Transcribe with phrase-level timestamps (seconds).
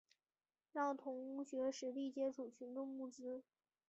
[0.71, 3.43] 让同学实地接触群众募资